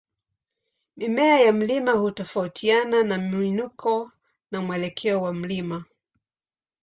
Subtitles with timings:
[0.97, 4.11] Mimea ya mlima hutofautiana na mwinuko
[4.51, 5.85] na mwelekeo wa mlima.